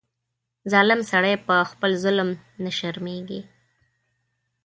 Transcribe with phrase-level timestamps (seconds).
[0.71, 2.29] ظالم سړی په خپل ظلم
[2.63, 3.41] نه شرمېږي.